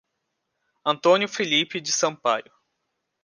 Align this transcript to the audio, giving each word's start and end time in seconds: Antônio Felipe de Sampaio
Antônio 0.83 1.27
Felipe 1.29 1.79
de 1.79 1.91
Sampaio 1.91 2.51